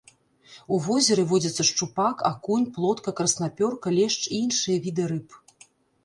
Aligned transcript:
У 0.75 0.77
возеры 0.85 1.23
водзяцца 1.31 1.63
шчупак, 1.69 2.23
акунь, 2.29 2.63
плотка, 2.77 3.13
краснапёрка, 3.19 3.87
лешч 3.97 4.17
і 4.23 4.33
іншыя 4.45 4.77
віды 4.87 5.03
рыб. 5.13 5.37